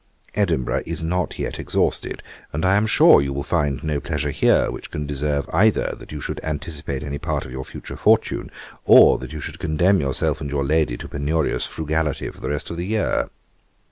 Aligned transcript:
Edinburgh 0.33 0.81
is 0.87 1.03
not 1.03 1.37
yet 1.37 1.59
exhausted; 1.59 2.23
and 2.51 2.65
I 2.65 2.73
am 2.75 2.87
sure 2.87 3.21
you 3.21 3.31
will 3.33 3.43
find 3.43 3.83
no 3.83 3.99
pleasure 3.99 4.31
here 4.31 4.71
which 4.71 4.89
can 4.89 5.05
deserve 5.05 5.47
either 5.53 5.93
that 5.95 6.11
you 6.11 6.19
should 6.19 6.43
anticipate 6.43 7.03
any 7.03 7.19
part 7.19 7.45
of 7.45 7.51
your 7.51 7.63
future 7.63 7.97
fortune, 7.97 8.49
or 8.83 9.19
that 9.19 9.31
you 9.31 9.39
should 9.41 9.59
condemn 9.59 10.01
yourself 10.01 10.41
and 10.41 10.49
your 10.49 10.63
lady 10.65 10.97
to 10.97 11.07
penurious 11.07 11.67
frugality 11.67 12.27
for 12.31 12.41
the 12.41 12.49
rest 12.49 12.71
of 12.71 12.77
the 12.77 12.87
year. 12.87 13.29